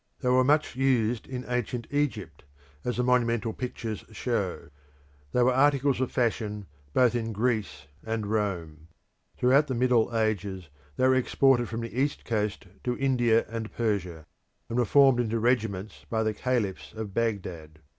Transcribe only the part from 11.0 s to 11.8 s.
were exported